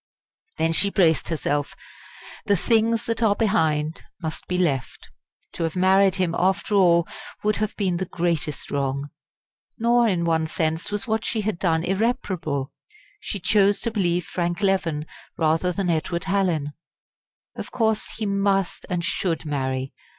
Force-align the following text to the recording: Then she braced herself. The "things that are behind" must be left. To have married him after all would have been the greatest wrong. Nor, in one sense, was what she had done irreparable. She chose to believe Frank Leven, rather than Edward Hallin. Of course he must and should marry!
Then 0.57 0.73
she 0.73 0.89
braced 0.89 1.29
herself. 1.29 1.75
The 2.47 2.55
"things 2.57 3.05
that 3.05 3.21
are 3.21 3.35
behind" 3.35 4.01
must 4.19 4.47
be 4.47 4.57
left. 4.57 5.07
To 5.53 5.61
have 5.63 5.75
married 5.75 6.15
him 6.15 6.33
after 6.39 6.73
all 6.73 7.07
would 7.43 7.57
have 7.57 7.75
been 7.75 7.97
the 7.97 8.07
greatest 8.07 8.71
wrong. 8.71 9.11
Nor, 9.77 10.07
in 10.07 10.25
one 10.25 10.47
sense, 10.47 10.89
was 10.89 11.05
what 11.05 11.23
she 11.23 11.41
had 11.41 11.59
done 11.59 11.83
irreparable. 11.83 12.73
She 13.19 13.39
chose 13.39 13.79
to 13.81 13.91
believe 13.91 14.25
Frank 14.25 14.61
Leven, 14.63 15.05
rather 15.37 15.71
than 15.71 15.91
Edward 15.91 16.23
Hallin. 16.23 16.73
Of 17.55 17.69
course 17.69 18.13
he 18.17 18.25
must 18.25 18.87
and 18.89 19.05
should 19.05 19.45
marry! 19.45 19.93